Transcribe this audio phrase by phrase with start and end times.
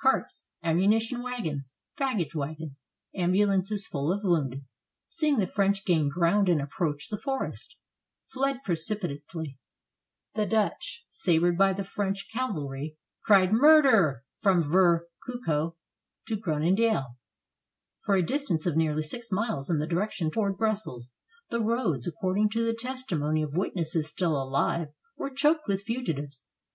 [0.00, 2.80] Carts, ammunition wagons, baggage wagons,
[3.14, 4.64] ambulances full of wounded,
[5.10, 7.76] seeing the French gain ground and approach the forest,
[8.24, 9.58] fled precipitately;
[10.32, 15.74] the Dutch, sabered by the French cavalry cried "Murder!" From Vert Coucou
[16.26, 17.16] to Groe nendael,
[18.06, 21.12] for a distance of nearly six miles in the direction toward Brussels,
[21.50, 24.88] the roads, according to the testimony of witnesses still alive,
[25.18, 26.46] were choked with fugitives.